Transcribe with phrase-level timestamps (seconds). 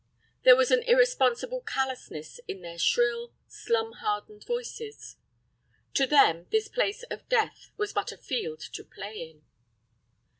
[0.41, 5.17] There was an irresponsible callousness in their shrill, slum hardened voices.
[5.93, 9.43] To them this place of Death was but a field to play in.